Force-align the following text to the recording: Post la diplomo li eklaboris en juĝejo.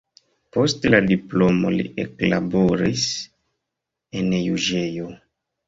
Post 0.55 0.87
la 0.93 1.01
diplomo 1.11 1.73
li 1.75 1.85
eklaboris 2.05 3.05
en 4.23 4.35
juĝejo. 4.43 5.15